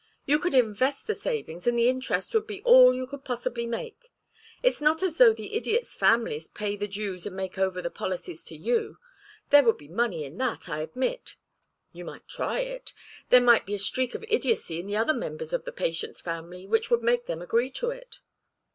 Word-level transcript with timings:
You 0.25 0.39
could 0.39 0.55
invest 0.55 1.05
the 1.05 1.13
savings, 1.13 1.67
and 1.67 1.77
the 1.77 1.87
interest 1.87 2.33
would 2.33 2.47
be 2.47 2.63
all 2.63 2.91
you 2.91 3.05
could 3.05 3.23
possibly 3.23 3.67
make. 3.67 4.11
It's 4.63 4.81
not 4.81 5.03
as 5.03 5.17
though 5.19 5.31
the 5.31 5.53
idiots' 5.53 5.93
families 5.93 6.47
paid 6.47 6.79
the 6.79 6.87
dues 6.87 7.27
and 7.27 7.35
made 7.35 7.55
over 7.59 7.83
the 7.83 7.91
policies 7.91 8.43
to 8.45 8.55
you. 8.57 8.97
There 9.51 9.63
would 9.63 9.77
be 9.77 9.87
money 9.87 10.23
in 10.23 10.39
that, 10.39 10.67
I 10.67 10.79
admit. 10.79 11.35
You 11.93 12.03
might 12.03 12.27
try 12.27 12.61
it. 12.61 12.93
There 13.29 13.41
might 13.41 13.67
be 13.67 13.75
a 13.75 13.77
streak 13.77 14.15
of 14.15 14.25
idiocy 14.27 14.79
in 14.79 14.87
the 14.87 14.97
other 14.97 15.13
members 15.13 15.53
of 15.53 15.65
the 15.65 15.71
patient's 15.71 16.19
family 16.19 16.65
which 16.65 16.89
would 16.89 17.03
make 17.03 17.27
them 17.27 17.43
agree 17.43 17.69
to 17.69 17.91
it." 17.91 18.21